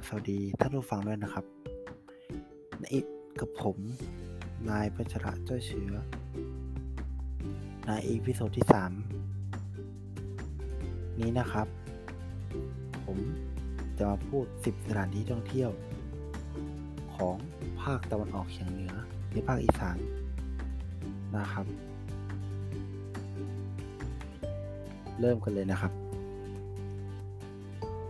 [0.00, 1.44] บสวัสดีท่านผู้ฟังด้วยนะครับ
[2.80, 2.84] ใน
[3.40, 3.76] กับผม
[4.70, 5.92] นายพัชระเจ้าเชื้อ
[7.86, 8.66] ใน episode ที่
[10.32, 11.66] 3 นี้นะครับ
[13.04, 13.18] ผม
[13.98, 15.70] จะมาพูด 10 สถานที่ท่องเที่ยว
[17.14, 17.36] ของ
[17.82, 18.94] ภาคตะวันออกเฉียงเหนือ
[19.32, 19.98] ในภาคอีสาน
[21.36, 21.66] นะครับ
[25.20, 25.92] เริ่มกันเลยนะครับ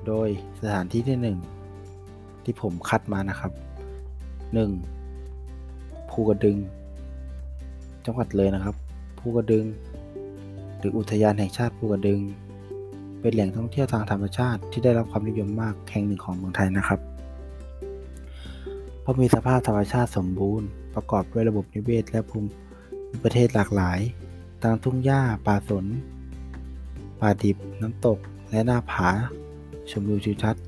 [0.07, 0.29] โดย
[0.61, 1.39] สถานที่ที่หนึ่ง
[2.51, 3.53] ที่ผมคัดมานะครับ
[5.01, 6.11] 1.
[6.11, 6.57] ภูกระดึง
[8.07, 8.75] จังหวัดเลยนะครับ
[9.19, 9.65] ภูกระดึง
[10.79, 12.21] หรืออุทยานแห่งชาติภูกระดึง
[13.21, 17.01] เป็นแหล่งท่องเที่ยวทางธรรมชาติที่ได้รับความนิยมมากแห่งหนึ่งของเมืองไทยนะครับ
[19.01, 22.49] เพราะมีสภาพธรรมชาติสมบูรณ์ประกอบด้วยระบบนิเวศและภูมิ
[23.23, 24.01] ประเทศหลากหลาย
[24.63, 25.87] ทั้งทุ่งหญ้าป่าสน
[27.21, 28.19] ป่าดิบน้ำตก
[28.51, 29.09] และหน้าผา
[29.91, 30.65] ชมวิวทิวทัศน์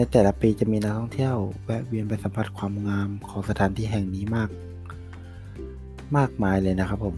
[0.00, 4.50] ในแต่ละปีจะมีนักท่องเที่ยวแวะเวียนไปสัมผัสความงามของสถานที่แห่งนี้มาก
[6.16, 7.16] มากมายเลยนะครับผม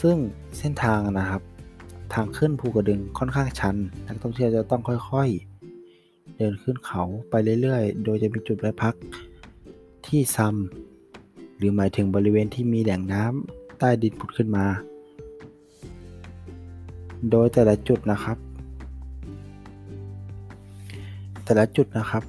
[0.00, 0.16] ซึ่ง
[0.58, 1.42] เส้นทางนะครับ
[2.14, 3.76] ทางขึ้นภูกระดึงค่อนข้างชัน
[4.08, 8.94] นักท่องเที่ยวจะต้องค่อยๆ เดินขึ้นเขาไปเรื่อยๆ โดยจะมีจุดแวะพัก
[10.06, 10.56] ที่ซัม
[11.56, 14.66] หรือหมายถึงบริเวณที่มีแหล่งน้ำใต้ดินผุดขึ้นมา
[17.30, 18.38] โดยแต่ละจุดนะครับ
[21.44, 22.22] แต่ละจุดนะครับ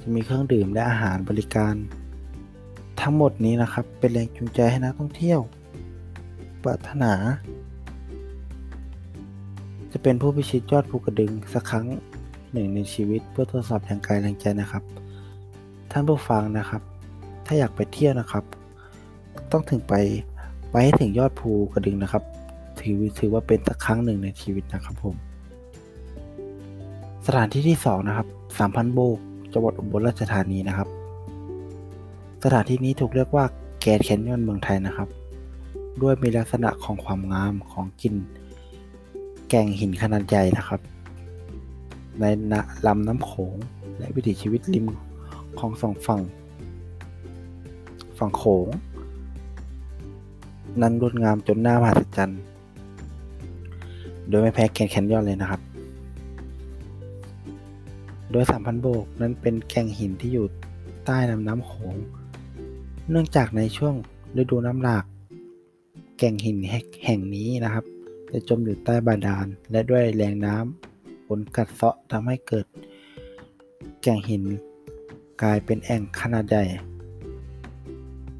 [0.00, 1.74] จะมีเครื่องดื่มและอาหารบริการ
[3.00, 5.40] ทั้งหมดนี้นะครับเป็นแรงจูงใจให้นักท่องเที่ยว
[6.62, 7.12] ปรารถนา
[9.92, 11.86] จะเป็นผู้พิชิตยอดภูกระดึงสักครั้ง
[12.52, 14.82] หนึ่งในชีวิตเพื่อทดสอบแรงกายแรงใจนะครับ
[15.90, 16.82] ท่านผู้ฟังนะครับ
[17.46, 18.44] ถ้าอยากไปเที่ยวนะครับ
[19.52, 19.94] ต้องถึงไป
[20.70, 22.22] ไปให้ถึงยอดภูกระดึงนะครับ
[22.80, 25.14] ถือถือว่าเป็นสักครั้งหนึ่งในชีวิตนะครับผม
[27.26, 28.26] สถานที่ที่สองนะครับ
[28.58, 29.18] สามพันโบก
[29.52, 30.88] จังหวัดอุบลราชธานีนะครับ
[32.44, 33.44] สถานที่นี้ถูกเรียกว่า
[33.80, 35.08] แกนแคนยอนเมืองไทยนะครับ
[36.02, 38.14] ด้วยมีลักษณะของความงามของกลิ่น
[39.48, 40.80] แก่งหินขนาดใหญ่นะครับ
[42.20, 42.24] ใน
[42.86, 43.54] ลำน้ำโขง
[43.98, 44.86] และวิถีชีวิตริม
[45.58, 46.20] ของสองฝั่ง
[48.18, 48.66] ฝั่งโขง
[50.80, 52.40] นั้นงดงามจนหน้ามหัศจรรย์
[54.28, 55.60] โดยไม่แพ้แกนแคนยอนเลยนะครับ
[58.36, 60.46] โดยสามพันโบกนั้นเป็นแก่งหินที่อยู่
[61.04, 61.94] ใต้ลำน้ำโขง
[63.10, 63.94] เนื่องจากในช่วง
[64.40, 65.04] ฤดูน้ำหลาก
[66.18, 66.58] แก่งหิน
[67.04, 67.84] แห่งนี้นะครับ
[68.30, 72.66] จะจมอยู่ใต้บาดาล และด้วยแรงน้ำฝนกัดเซาะทำให้เกิด
[74.02, 74.42] แก่งหิน
[75.42, 76.64] กลายเป็นแอ่งขนาดใหญ่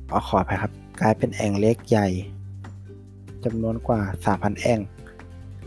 [0.08, 2.08] เอาขอไปครับ กลายเป็นแอ่งเล็กใหญ่
[3.44, 4.00] จำนวนกว่า
[4.32, 4.80] 3,000 แอ่ง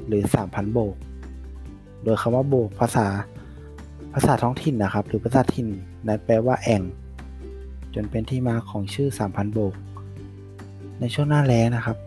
[0.08, 0.96] หรือ 3,000 โบก
[2.04, 3.08] โดยคำว่าโบกภาษา
[4.20, 5.68] ภาษาท้องถิ่นนะครับ หรือภาษาถิ่น
[6.08, 6.82] นั้นแปลว่าแอ่ง
[7.96, 9.74] จนเป็นที่มาของชื่อ3,000โบก
[11.00, 11.98] ในช่วงหน้าแล้งนะครับ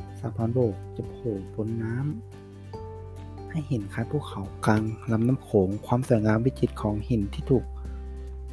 [0.00, 4.82] 3,000โบกจะโผล่พ้นน้ำให้เห็นคล้ายภูเขากลาง
[5.12, 7.64] ลำน้ำโขงความสวยงามวิจิตรของหินที่ถูก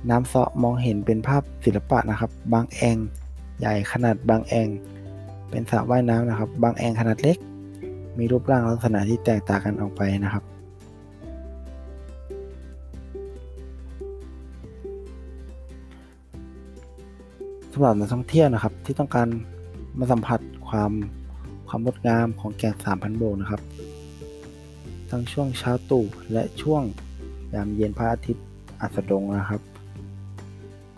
[0.09, 2.97] น้ำเซาะมองเห็นเป็นภาพศิลปะนะครับ บางแอง
[3.59, 4.67] ใหญ่ขนาดบางแอง
[5.49, 7.37] เป็นสระว่ายน้ำนะครับ บางแองขนาดเล็ก
[8.17, 10.50] มีรูปร่างลักษณะที่แตกต่างกันออกไปนะครับ
[17.81, 19.27] หรับนักท่องเที่ยวนะครับ ที่ต้องการ
[19.99, 20.91] มาสัมผัสความ
[21.67, 23.61] ความงดงามของแก่งสามพันโบกนะครับ
[25.09, 26.83] ทั้งช่วงเช้าตู่และช่วง
[27.53, 28.45] ยามเย็นพระอาทิตย์
[28.81, 29.61] อัสดงนะครับ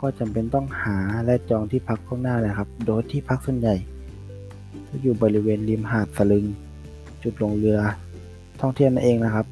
[0.01, 3.75] ก็จำเป็นต้องหาและจองที่พักล่วงหน้าเลยครับ โดยที่พักส่วนใหญ่
[4.87, 6.45] จะอยู่บริเวณริมหาดสลึง
[7.23, 7.79] จุดลงเรือ
[8.61, 9.45] ท่องเที่ยวนั่นเองนะครับ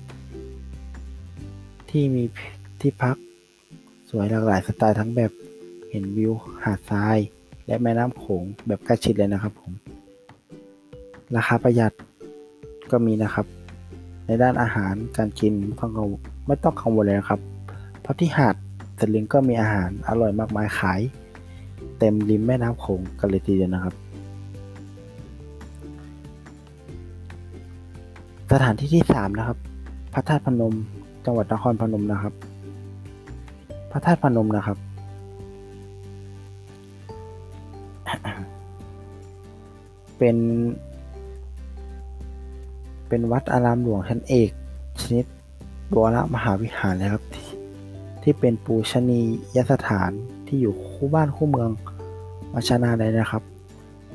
[1.89, 2.23] ที่มี
[2.81, 3.15] ที่พัก
[4.09, 5.31] สวยหลากหลายสไตล์ทั้งแบบ
[5.91, 6.33] เห็นวิว
[6.63, 7.17] หาดทราย
[7.67, 9.71] และแม่น้ำโขงแบบใกล้ชิดเลยนะครับผม
[11.35, 11.93] ราคาประหยัด
[12.91, 13.45] ก็มีนะครับ
[14.27, 15.91] ในด้านอาหารการกินไม่ต้อง
[16.47, 17.39] ไม่ต้องกังวลเลยนะครับ
[18.01, 18.55] เพราะที่หาด
[18.99, 21.01] สลิงก็มีอาหารอร่อยมากมายขาย
[21.99, 23.93] เต็มริมแม่น้ำโขงกันเลยทีเดียวนะครับ
[28.51, 29.57] สถานที่ที่สามนะครับ
[30.13, 30.73] พระธาตุพนม
[31.25, 32.33] จังหวัดนครพนมนะครับ
[33.91, 34.77] พระธาตุพนมนะครับ
[40.23, 40.39] เป็น
[43.07, 44.51] เป็นวัดอารามหลวงชั้นเอก
[45.01, 45.25] ชนิด
[45.93, 47.47] บวรมหาวิหารเลยครับที่
[48.23, 49.21] ที่เป็นปูชนี
[49.55, 50.11] ยสถาน
[50.47, 51.69] ที่อยู่คู่บ้านคู่เมือง
[52.53, 53.43] มาชานาเลยนะครับ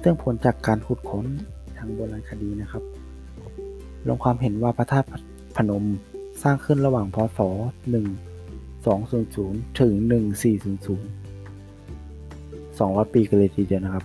[0.02, 1.26] ซึ่งผลจากการขุดค้น
[1.76, 2.82] ทางโบราณคดีนะครับ
[4.08, 5.06] ลงความเห็นว่าพระธาตุ
[5.56, 5.84] พนม
[6.42, 7.38] สร้างขึ้นระหว่างพศ
[8.64, 10.18] 1200 ถึง 1400
[12.78, 14.04] 200 ปีกันเลยทีเดียวนะครับ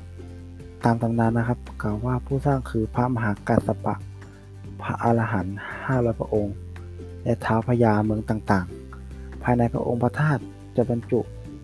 [0.85, 3.95] ตามตำนานนะครับ กล่าวว่าผู้สร้างคือพระมหากัสสปะ
[4.81, 6.55] พระอรหันต์ห้าร้อยพระองค์
[7.23, 10.41] และเท้าพญาเมืองต่างๆ ภายในพระองค์พระธาตุ
[10.75, 11.19] จะบรรจุ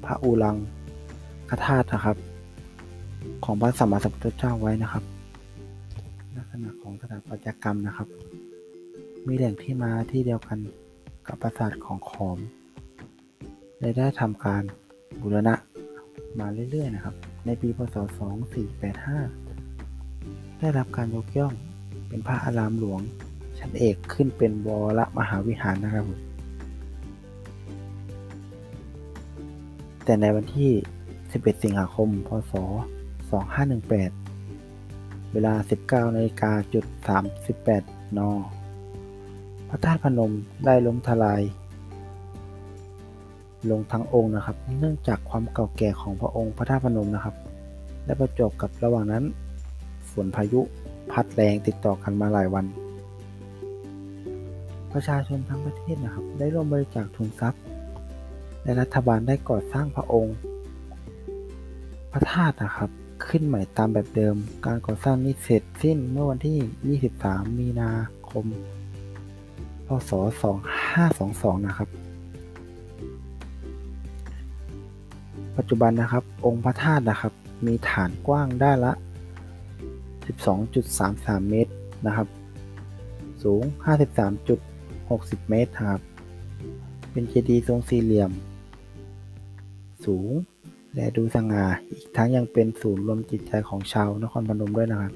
[0.05, 0.55] พระอูรัง
[1.49, 2.17] คธาตุนะครับ
[3.45, 5.03] ของพระสัมมาสัมพุทธเจ้าไว้นะครับ
[6.35, 8.07] ลักษณะของสถาปัตยกรรมนะครับ
[9.27, 10.59] มีแหล่งที่มาที่เดียวกัน
[11.27, 12.37] กับปราสาทของขอม
[13.79, 14.63] และได้ทำการ
[15.21, 15.55] บูรณะ
[16.39, 17.15] มาเรื่อยๆนะครับ
[17.47, 17.95] ในปีพศ
[18.67, 21.53] 2485 ได้รับการยกย่อง
[22.07, 23.01] เป็นพระอารามหลวง
[23.59, 26.19] ชั้นเอกขึ้นเป็นวรมหาวิหารนะครับผม
[30.03, 30.71] แต่ในวันที่
[31.13, 32.53] 11 สิงหาคม พศ
[34.17, 35.53] 2518 เวลา
[35.85, 36.85] 19นาฬิกาจุด
[37.51, 38.19] 38 น
[39.69, 40.33] พระธาตุพนม
[40.65, 41.41] ได้ล้มทลาย
[43.71, 47.35] ลงทั้งองค์นะครับ เนื่องจากความเก่าแก่ของพระองค์พระธาตุพนมนะครับ
[48.05, 49.23] และประจบกับระหว่างนั้น
[50.11, 50.61] ฝนพายุ
[51.11, 52.65] พัดแรงติดต่อกันมาหลายวัน
[54.93, 57.61] ประชาชนทั้งประเทศนะครับ ได้ร่วมบริจาคทุนทรัพย์
[58.63, 60.35] และรัฐบาลได้ก่อสร้างพระองค์
[62.11, 62.89] พระธาตุนะครับ
[63.27, 67.91] ขึ้นใหม่ตามแบบเดิม การก่อสร้างนี้เสร็จสิ้นเมื่อวันที่ 23 มีนา
[68.29, 68.45] คม
[69.87, 70.11] พศ
[70.89, 72.06] 2522 นะครับ
[75.57, 77.33] ปัจจุบันนะครับ องค์พระธาตุนะครับ
[77.65, 78.93] มีฐานกว้างด้านละ
[80.25, 81.73] 12.33 เมตร
[82.05, 82.27] นะครับ
[83.43, 83.61] สูง
[84.35, 86.01] 53.60 เมตรครับ
[87.11, 88.31] เป็นเจดีย์ทรงสี่เหลี่ยม
[90.05, 90.29] สูง
[90.95, 95.13] และดูสง่า อีกทั้งยังเป็นศูนย์รวมจิตใจของชาวนครพนมด้วยนะครับ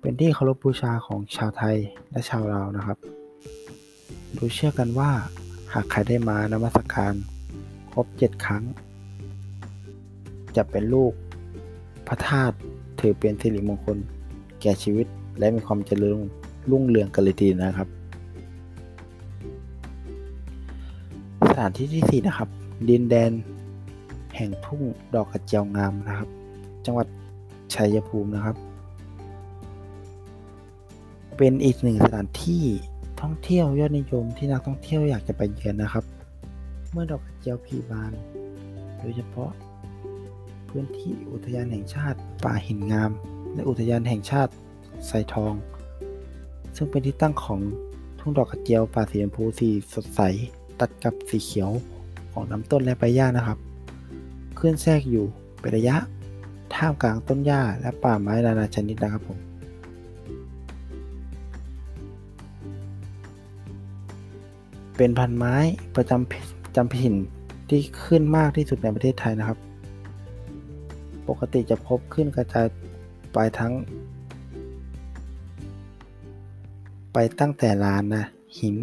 [0.00, 1.76] เป็นที่เคารพบูชาของชาวไทย
[2.10, 2.98] และชาวลาวนะครับ
[4.36, 5.10] ดยเชื่อกันว่า
[5.72, 7.14] หากใครได้มานมัสการ
[7.92, 8.64] ครบ 7 ครั้ง
[10.56, 11.12] จะเป็นลูก
[12.08, 12.56] พระธาตุ
[13.00, 13.98] ถือเป็นสิริมงคล
[14.60, 15.06] แก่ชีวิต
[15.38, 16.18] และมีความเจริญ
[16.70, 17.88] รุ่งเรืองกันเลยทีนะครับ
[21.48, 22.48] สถานที่ที่ 4 นะครับ
[22.88, 23.30] ดินแดน
[24.36, 24.82] แห่งทุ่ง
[25.14, 26.28] ดอกกระเจียวงามนะครับ
[26.84, 27.06] จังหวัด
[27.74, 28.56] ชัยภูมินะครับ
[31.36, 32.64] เป็นอีกหนึ่งสถานที่
[33.20, 36.04] ท่องเที่ยวยอดนิยมที่นักท่องเที่ยวอยากจะไปเยือนนะครับ
[36.90, 38.12] เมื่อดอกกระเจียวผีบาน
[38.98, 39.50] โดยเฉพาะ
[40.76, 43.10] พื้นที่อุทยานแห่งชาติ ป่าหินงาม
[43.54, 44.52] และอุทยานแห่งชาติ
[45.06, 45.54] ไซทอง
[46.76, 47.60] ซึ่งเป็นที่ตั้งของ
[48.18, 50.20] ทุ่งดอกกระเจียวป่าสีชมพูสีสดใส
[50.80, 51.70] ตัดกับสีเขียว
[52.32, 53.58] ของลำต้นและใบหญ้านะครับ
[54.58, 55.24] ขึ้นแทรกอยู่
[55.60, 55.96] เป็นระยะ
[56.74, 59.38] ท่ามกลางต้นหญ้าและป่าไม้นานาชนิดนะครับผม
[64.96, 65.54] เป็นพันไม้
[65.96, 67.14] ประจำจำถิ่น
[67.68, 69.58] ที่ขึ้นมากที่สุดในประเทศไทยนะครับ
[71.28, 72.66] ปกติจะพบขึ้นกระจาย
[73.34, 73.72] ไปทั้ง
[77.12, 78.24] ไปตั้งแต่ลานนะ
[78.60, 78.76] หิน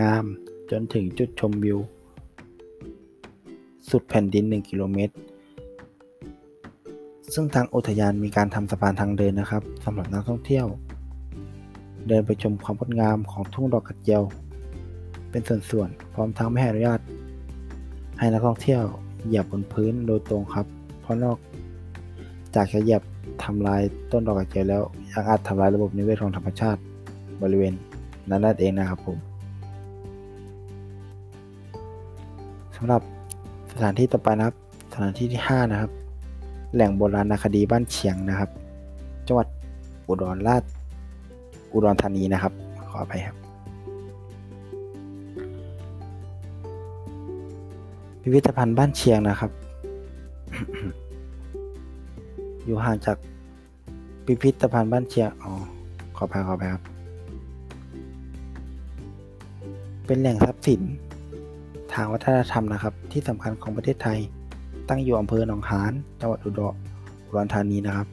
[0.00, 0.24] งาม
[0.70, 1.78] จนถึงจุดชมวิว
[3.90, 5.14] สุดแผ่นดิน 1 กิโลเมตร
[7.34, 10.66] ซึ่งทางอุทยานมีการทำสะพานทางเดินนะครับสำหรับนักท่องเที่ยว
[12.08, 14.22] เดินไปชมความงดงามของทุ่งดอกกระเจียว
[15.30, 17.00] เป็นส่วนๆพร้อมทั้งไม่ให้อนุญาต
[18.18, 18.82] ให้นักท่องเที่ยว
[19.26, 20.66] เหยียบบนพื้นโดยตรงครับ
[21.00, 21.38] เพราะนอก
[22.54, 23.02] จากจะเหยียบ
[23.44, 23.80] ทำลาย
[24.12, 26.80] ต้นดอกกระเจียวแล้วยังอาจทำลายระบบนิเวศของธรรมชาติ
[27.42, 27.72] บริเวณ
[28.30, 29.18] นั้นนั่นเองนะครับผม
[32.76, 33.02] สำหรับ
[33.72, 34.56] สถานที่ต่อไปนะครับ
[34.92, 35.90] สถานที่ที่ 5 นะครับ
[36.74, 38.50] แหล่งโบราณคดีบ้านเชียงนะครับ
[39.26, 39.46] จังหวัด
[40.08, 40.62] อุดรราช
[41.72, 42.52] อุดรธานีนะครับ
[42.90, 43.36] ขออภัยครับ
[48.20, 49.50] พิพิธภัณฑ์บ้านเชียงนะครับ
[52.70, 53.18] อยู่ห่างจาก
[54.24, 55.52] พิพิธภัณฑ์บ้านเชียงอ๋อ
[56.16, 56.82] ขออภัยขออภัยครับ
[60.06, 60.80] เป็นแหล่งทรัพย์สิน
[61.92, 64.18] ทางวัฒนธรรมนะครับ ที่สำคัญของประเทศไทย
[64.88, 66.74] ตั้งอยู่อำเภอหนองหานจังหวัดอุดร
[67.24, 68.08] อุดรธานีนะครับ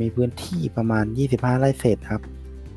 [0.00, 2.22] มีพื้นที่ประมาณ 25 ไร่เศษครับ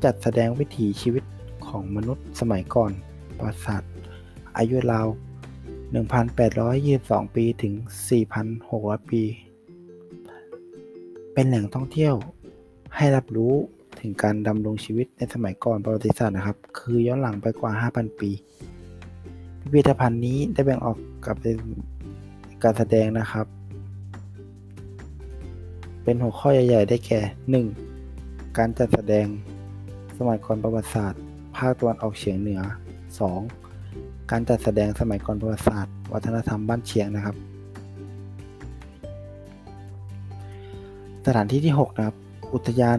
[0.04, 1.24] จัดแสดงวิถีชีวิต
[1.66, 2.92] ของมนุษย์สมัยก่อน
[3.36, 3.90] ประวัติศาสตร์
[4.56, 5.08] อายุราว
[6.00, 7.74] 1,822 ปีถึง
[8.42, 9.22] 4,600 ปี
[11.32, 12.14] เป็นแหล่งท่องเที่ยว
[12.96, 13.54] ให้รับรู้
[14.00, 18.30] ถึงการดำรงชีวิตในสมัยก่อนประวัติศาสตร์นะครับ คือย้อนหลังไปกว่า 5,000 ปี
[19.60, 20.96] พิพิธภัณฑ์นี้ได้แบ่งออก
[21.26, 21.56] กับเป็น
[22.62, 23.46] การแสดงนะครับ
[26.04, 27.20] เป็นหัวข้อใหญ่ๆ ได้แก่
[27.88, 28.58] 1.
[28.58, 29.26] การจัดแสดง
[30.18, 31.20] สมัยก่อนประวัติศาสตร์
[31.56, 32.60] ภาคตะวันออกเฉียงเหนือ
[33.46, 34.30] 2.
[34.30, 37.36] การจัดแสดงสมัยก่อนประวัติศาสตร์ วัฒนธรรมบ้านเชียงนะครับ
[41.26, 42.16] สถานที่ที่ 6 นะครับ
[42.54, 42.98] อุทยาน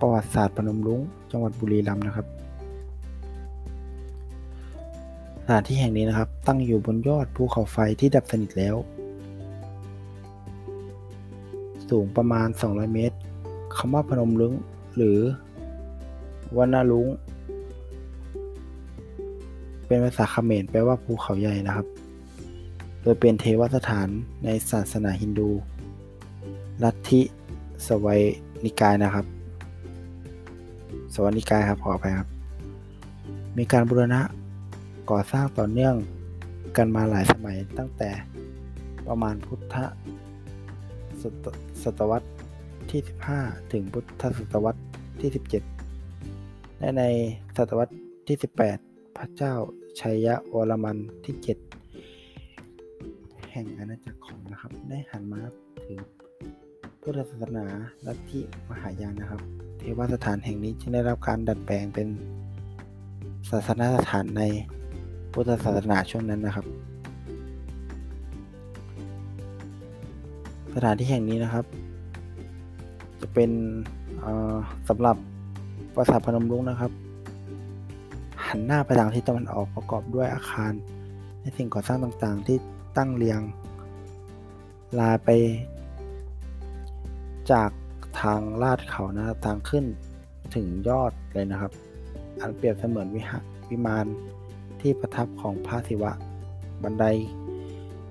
[0.00, 2.26] ประวัติศาสตร์พนมรุ้ง จังหวัดบุรีรัมย์นะครับ
[5.44, 8.76] สถานที่แห่งนี้นะครับ ตั้งอยู่บนยอดภูเขาไฟที่ดับสนิทแล้ว
[11.88, 13.16] สูงประมาณ 200 เมตร
[13.76, 14.54] คำว่าพนมรุ้ง
[14.96, 15.18] หรือ
[16.56, 17.06] วนาลุง
[19.86, 21.86] เป็นภาษาเขมรแปลว่าภูเขาใหญ่นะครับ
[23.02, 24.08] โดยเป็นเทวสถาน
[24.44, 25.50] ในศาสนาฮินดู
[26.82, 27.20] ลัทธิ
[27.86, 28.20] สวัย
[28.64, 29.26] นิกายนะครับ
[31.14, 32.28] สวัยนิกายครับขอไปครับ
[33.58, 34.20] มีการบูรณะ
[35.10, 35.94] ก่อสร้างต่อเนื่อง
[36.76, 38.10] กันมาหลายสมัยตั้งแต่
[39.06, 39.76] ประมาณพุทธ
[41.82, 42.28] ศตวรรษ
[42.90, 43.00] ที่
[43.36, 44.82] 15 ถึงพุทธศตวรรษ
[45.20, 45.30] ที่
[46.04, 47.02] 17 และใน
[47.56, 47.94] ศตวรรษ
[48.26, 48.36] ที่
[48.76, 49.54] 18 พระเจ้า
[50.00, 51.34] ชัยยะวรมันที่
[52.20, 55.40] 7 แห่งอาณาจักรของนะครับ ได้หันมา
[55.84, 55.98] ถึง
[57.06, 57.64] พุทธศาสนา
[58.06, 58.40] ลัทธิ
[58.70, 59.40] มหายานนะครับ
[59.78, 62.08] เทวสถานแห่งนี้จึงได้รับการดัดแปลงเป็น
[63.50, 64.42] ศาสนาสถานใน
[65.32, 66.66] พุทธศาสนาช่วงนั้นนะครับ
[70.74, 71.64] สถานที่แห่งนี้นะครับ
[73.20, 73.50] จะเป็น
[74.88, 75.16] สำหรับ
[75.94, 76.92] ปราสาทพนมรุ้งนะครับ
[78.46, 80.72] หันหน้าไปทางทิศตะวันออกประกอบด้วยอาคาร
[81.40, 82.56] และสิ่งก่อสร้างต่างๆที่
[82.96, 83.40] ตั้งเรียง
[84.98, 85.30] ลาไป
[87.50, 87.70] จาก
[88.20, 89.84] ทางลาดเขานะทางขึ้น
[90.54, 91.72] ถึงยอดเลยนะครับ
[92.40, 94.06] อันเปรียบเสมือนวิหารวิมาน
[94.80, 96.12] ที่ประทับของพระศิวะ
[96.82, 97.04] บันได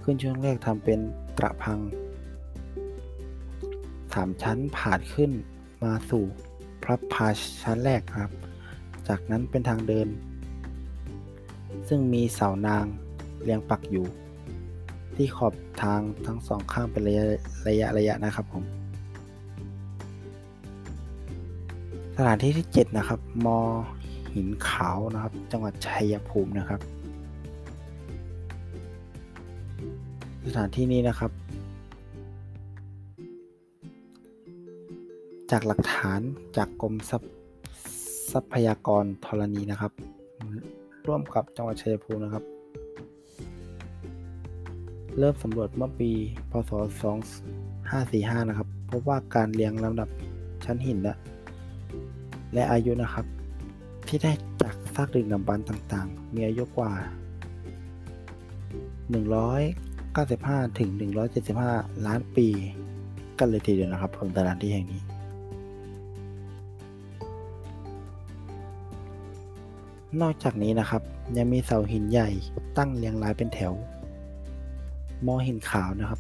[0.04, 1.00] ขึ้นช่วงแรกทำเป็น
[1.38, 1.80] ตระพัง
[4.14, 5.32] สามชั้นผ่านขึ้น
[5.84, 6.24] มาสู่
[6.84, 7.28] พระพา
[7.64, 8.32] ชั้นแรกครับ
[9.08, 10.08] จากนั้นเป็นทางเดิน
[11.88, 12.86] ซึ่งมีเสานาง
[13.44, 14.06] เรียงปักอยู่
[15.16, 17.26] ที่ขอบทางทั้งสองข้างเป็นระยะ
[17.68, 18.64] ระยะระยะนะครับผม
[22.16, 23.60] สถานที่ที่ 7 นะครับ มอ
[24.36, 26.82] หินขาวนะครับ จังหวัดชัยภูมินะครับ
[30.48, 31.32] สถานที่นี้นะครับ
[35.52, 36.20] จากหลักฐาน
[36.58, 36.96] จากกรม
[38.32, 39.92] ทรัพยากรธรณีนะครับ
[41.08, 42.44] ร่วมกับจังหวัดชัยภูมินะครับ
[45.18, 46.12] เริ่มสำรวจเมื่อปี
[46.52, 46.72] พศ
[47.62, 50.10] 2545 นะครับ พบว่าการเรียงลำดับ
[50.66, 51.16] ชั้นหินและ
[52.54, 53.26] และอายุนะครับ
[54.08, 54.32] ที่ได้
[54.62, 56.92] จากซากดึกดำบรรพ์ต่างๆ มีอายุกว่า
[59.82, 60.90] 195 ถึง
[61.48, 62.48] 175 ล้านปี
[63.40, 65.02] กันเลยทีเดียวนะครับผมสถานที่แห่งนี้
[70.22, 71.02] นอกจากนี้นะครับ
[71.38, 72.30] ยังมีเสาหินใหญ่
[72.78, 73.74] ตั้งเรียงรายเป็นแถว
[75.26, 76.20] มอหินขาวนะครับ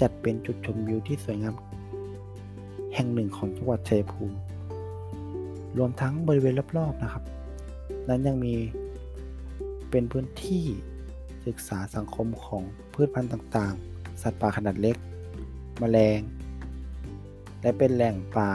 [0.00, 1.54] จัดเป็นจุดชมวิวที่สวยงาม
[2.94, 4.36] แห่งหนึ่งของจังหวัดชัยภูมิ
[5.78, 7.24] รวมทั้งบริเวณรอบๆนะครับ
[8.08, 8.54] นั้นยังมี
[9.90, 10.64] เป็นพื้นที่
[11.46, 12.62] ศึกษาสังคมของ
[12.94, 14.96] พืชพันธุ์ต่างๆ สัตว์ป่าขนาดเล็ก
[15.78, 16.20] แมลง
[17.62, 18.52] และเป็นแหล่งป่า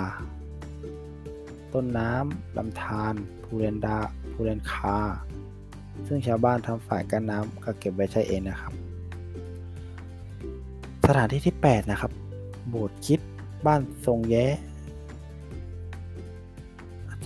[1.73, 3.97] ต้นน้ำลำธารภูเรนดา
[4.31, 4.97] ภูเรนคา
[6.07, 8.73] ซึ่งชาวบ้านทำฝ่ายกั้นน้ำก็เก็บไว้ใช้เองนะครับ
[11.07, 12.11] สถานที่ที่ 8 นะครับ
[12.69, 13.19] โบสถ์คิด
[13.65, 14.45] บ้านทรงแย้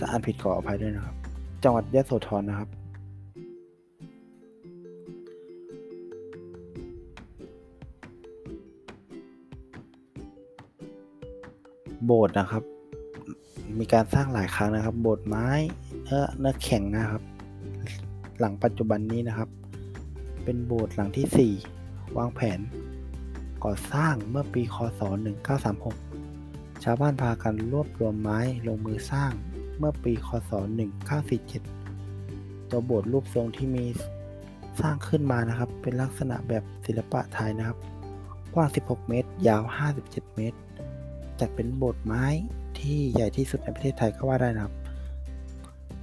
[0.00, 1.16] จะอ่านผิดขออภัยด้วยนะครับ
[1.62, 2.68] จังหวัดยะโสธรนะครับ
[12.04, 12.64] โบสถ์นะครับ
[13.78, 15.48] มีการสร้างหลายครั้งนะครับ โบสถ์ไม้
[16.04, 17.22] เนื้อเนื้อแข็งนะครับ
[18.38, 19.48] หลังปัจจุบันนี้นะครับ
[20.44, 22.60] เป็นโบสถ์หลังที่ 4 วางแผน
[23.64, 25.00] ก่อสร้างเมื่อปีคศ
[25.68, 29.32] 1936 ชาวบ้านพากันรวบรวมไม้ลงมือสร้าง
[29.82, 30.52] เมื่อปีคศ
[31.80, 33.84] 1947 ตัวโบสถ์รูปทรงที่มี
[34.80, 37.78] สร้างขึ้นมานะครับ เป็นลักษณะแบบศิลปะไทยนะครับ
[38.54, 39.62] กว้าง 16 เมตร ยาว
[40.00, 40.58] 57 เมตร
[41.40, 42.24] จัดเป็นโบสถ์ไม้
[42.78, 44.74] ที่ใหญ่ที่สุดในประเทศไทยก็ว่าได้นะครับ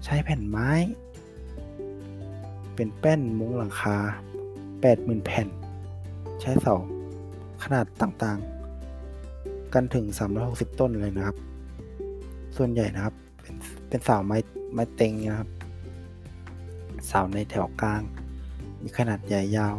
[0.05, 0.69] ใช้แผ่นไม้
[2.75, 3.97] เป็นแป้นมุ้งหลังคา
[4.61, 5.47] 80,000 แผ่น
[6.41, 6.75] ใช้เสา
[7.63, 10.05] ขนาดต่างๆ กันถึง
[10.43, 11.37] 360 ต้นเลยนะครับ
[12.57, 13.15] ส่วนใหญ่นะครับ
[13.87, 14.37] เป็นเสาไม้
[14.73, 15.49] ไม้เต็งนะครับ
[17.07, 18.01] เสาในแถวกลาง
[18.81, 19.75] มีขนาดใหญ่ยาว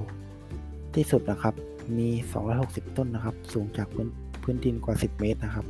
[0.95, 1.55] ที่สุดนะครับ
[1.99, 2.09] มี
[2.53, 4.09] 260 ต้นนะครับ สูงจากพื้น
[4.43, 5.67] พื้นดินกว่า 10 เมตรนะครับ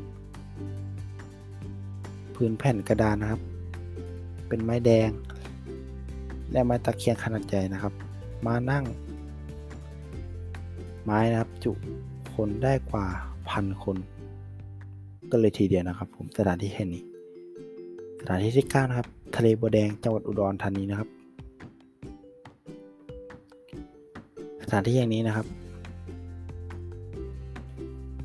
[2.35, 3.41] พพื้นแผ่นกระดานนะครับ
[4.49, 5.11] เป็นไม้แดง
[6.53, 7.93] และไม้ตะเคียนขนาดใหญ่นะครับ
[8.47, 8.85] มานั่ง
[11.05, 11.73] ไม้นะครับจุ
[12.35, 13.07] คนได้กว่า
[13.49, 13.97] พันคน
[15.31, 17.05] ก็เลยทีเดียวนะครับ ผมสถานที่แห่งนี้
[18.21, 21.09] สถานที่ที่เก้านะครับ ทะเลบัวแดงจังหวัดอุดรธานีนะครับ
[24.63, 25.47] สถานที่อย่างนี้นะครับ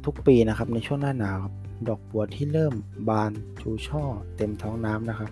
[0.06, 1.54] ทุกปีนะครับในช่วงหน้าหนาวครับ
[1.88, 2.74] ดอกบัวที่เริ่ม
[3.10, 3.32] บาน
[3.62, 4.04] ชูช่อ
[4.36, 5.32] เต็มท้องน้ำนะครับ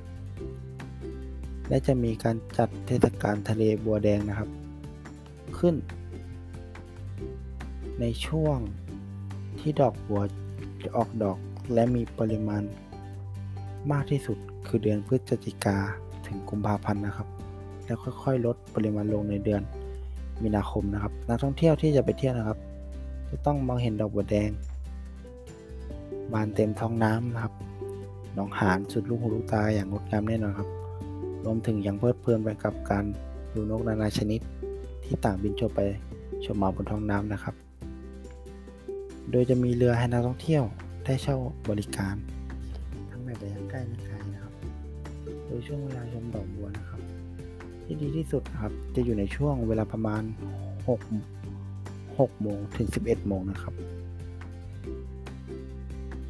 [1.70, 4.50] และจะมีการจัดเทศกาลทะเลบัวแดงนะครับ
[5.58, 5.76] ขึ้น
[8.00, 8.58] ในช่วง
[9.60, 10.22] ที่ดอกบัว
[10.84, 11.38] จะออกดอก
[11.74, 12.64] และมีปริมาณ
[13.92, 14.38] มากที่สุด
[14.74, 15.78] คือเดือนพฤศจิกา
[16.26, 17.28] ถึงกุมภาพันธ์นะครับ
[17.86, 19.62] แล้วค่อยๆ ลดปริมาณลงในเดือน
[20.42, 22.58] มีนาคมนะครับ นักท่องเที่ยวที่จะไปเที่ยวนะครับ
[23.30, 24.50] จะต้องมองเห็นดอกบัวแดง
[26.34, 27.54] บานเต็มท้องน้ำนะครับ
[28.34, 30.70] หนองหานสุดลูกหูลูกตาอย่างงดงามแน่นอนครับ
[31.46, 33.06] รวมถึงยังเพลิดเพลินไปกับการ
[33.54, 34.42] ดูนกนานาชนิด
[35.04, 35.80] ที่ต่างบินชมไป
[36.46, 37.56] ชมมาบนท้องน้ำนะครับ
[39.32, 40.64] โดยจะมีเรือให้นักท่องเที่ยว
[41.06, 41.38] ได้เช่า
[41.70, 42.16] บริการ
[43.10, 44.11] ทั้งในระยะใกล้และ
[45.52, 47.02] ดยช่วงเวลาชมดอกบัวนะครับ
[47.86, 50.24] ที่ดีที่สุดครับจะอยู่ในช่วงเวลาประมาณ
[50.88, 51.00] 6
[52.18, 53.74] 6โมงถึง 11โมงนะครับ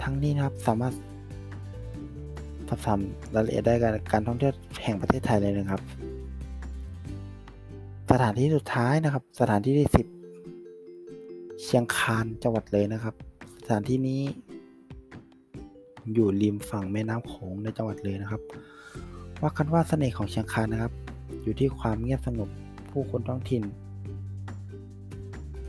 [0.01, 0.93] ทั้งนี้นะครับสามารถ
[2.67, 2.99] สอบถาม
[3.35, 5.81] รายละเอียดได้กับการท่องเที่ยวแห่งประเทศไทยเลยนะครับ
[8.11, 10.07] สถานที่สุดท้ายนะครับ สถานที่ที่สิบ
[11.63, 13.15] เชียงคานจังหวัดเลยนะครับ
[13.63, 14.21] สถานที่นี้
[16.13, 18.41] อยู่ริมฝั่งแม่น้ำโขงในจังหวัดเลยนะครับ
[19.41, 20.93] ว่ากันว่าเสน่ห์ของเชียงคานนะครับ
[21.43, 22.49] อยู่ที่ความเงียบสงบ
[22.91, 23.63] ผู้คนท้องถิ่น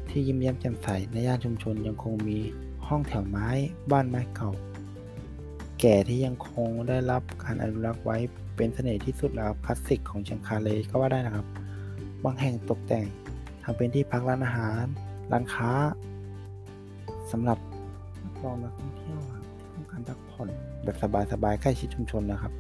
[0.09, 2.39] ที่ยิ้มแย้มแจ่มใสในย่านชุมชนยังคงมี
[2.87, 3.49] ห้องแถวไม้
[3.91, 4.51] บ้านไม้เก่า
[5.81, 8.17] แก่ที่ยังคงได้รับการอนุรักษ์ไว้
[8.57, 11.47] เป็นเสน่ห์ที่สุดแล้วคลาสสิกของเชียงคานเลยก็ว่าได้นะครับ
[12.25, 13.07] บางแห่งตกแต่ง
[13.63, 14.85] ทำเป็นที่พักร้านอาหาร
[15.33, 15.71] ร้านค้า
[17.31, 17.59] สำหรับ
[18.25, 20.49] นักรองนักท่องเที่ยวที่ต้องการพักผ่อน
[20.85, 20.97] แบบ
[21.33, 22.53] สบายๆใกล้ชิดชุมชนนะครับ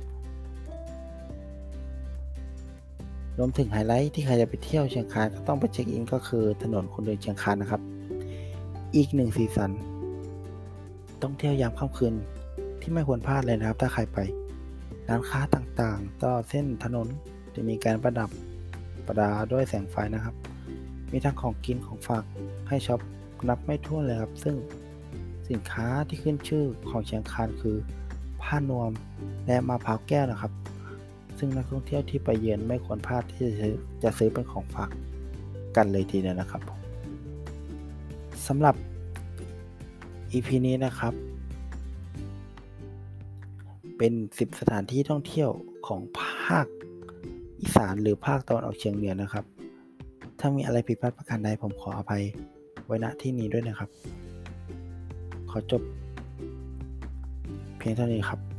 [3.39, 7.83] รวมถึงไฮไลท์ที่ใครจะไปเที่ยวเชียงคานก็ต้องไปเช็คอินก็คือถนนคนเดินเชียงคานนะครับ
[8.97, 9.71] อีกหนึ่งสีสัน
[11.23, 12.15] ต้องเที่ยวยามค่ำคืน
[12.81, 14.19] ที่ไม่ควรพลาดเลยนะครับ ถ้าใครไป
[15.09, 17.07] ร้านค้าต่างๆตลอเส้นถนน
[17.55, 18.31] จะมีการประดับ
[19.07, 20.35] ประดาด้วยแสงไฟนะครับ
[21.13, 22.25] มีทั้งของกินของฝาก
[22.69, 23.01] ให้ช็อป
[23.49, 24.57] นับไม่ถ้วนเลยครับ ซึ่ง
[25.49, 27.77] สินค้าที่ขึ้นชื่อของเชียงคานคือ
[28.43, 28.91] ผ้านวม
[29.47, 30.53] และมะพร้าวแก้วนะครับ
[31.45, 34.91] ซึ่งนักท่องเที่ยวที่ไปเยือนไม่ควรพลาดที่จะซื้อจะซื้อเป็นของฝาก
[35.77, 36.63] กันเลยทีเดียวนะครับ
[38.47, 38.75] สำหรับ
[40.33, 41.15] EP นี้นะครับ
[43.97, 45.51] เป็น 10 สถานที่ท่องเที่ยว
[45.87, 46.67] ของภาค
[47.61, 49.45] อีสานหรือภาคตะวันออกเฉียงเหนือนะครับ
[50.39, 52.23] ถ้ามีอะไรผิดพลาดประการใดผมขออภัย
[52.87, 53.89] ไว้ณที่นี้ด้วยนะครับ
[55.51, 55.83] ขอจบ
[57.79, 58.52] เพียงเท่านี้ครับขอบคุณครับ